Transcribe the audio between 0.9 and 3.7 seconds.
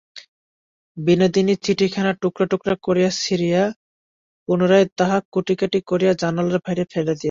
বিনোদিনী চিঠিখানা টুকরা-টুকরা করিয়া ছিঁড়িয়া,